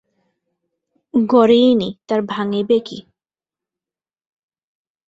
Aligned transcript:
গড়েই 1.13 1.69
নি, 1.75 1.89
তার 2.07 2.21
ভাঙিবে 2.21 2.77
কী। 2.79 2.99